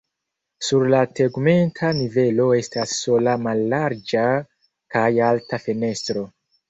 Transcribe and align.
Sur 0.67 0.85
la 0.93 1.01
tegmenta 1.19 1.91
nivelo 1.99 2.47
estas 2.61 2.95
sola 3.03 3.35
mallarĝa 3.43 4.25
kaj 4.97 5.07
alta 5.31 5.61
fenestro. 5.67 6.27